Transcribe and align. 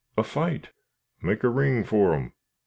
a 0.17 0.23
fight!" 0.23 0.69
"Make 1.21 1.43
a 1.43 1.49
ring 1.49 1.83
for 1.83 2.15
'em." 2.15 2.33